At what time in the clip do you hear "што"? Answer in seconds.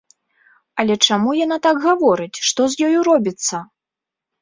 2.51-2.61